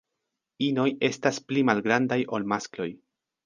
[0.67, 2.93] Inoj estas pli malgrandaj ol maskloj.